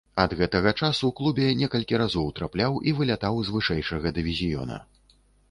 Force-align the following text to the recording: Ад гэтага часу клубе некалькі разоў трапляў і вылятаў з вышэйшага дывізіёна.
Ад 0.21 0.31
гэтага 0.37 0.71
часу 0.85 1.09
клубе 1.19 1.49
некалькі 1.59 1.99
разоў 2.03 2.31
трапляў 2.41 2.81
і 2.91 2.95
вылятаў 3.01 3.39
з 3.51 3.55
вышэйшага 3.59 4.15
дывізіёна. 4.19 4.81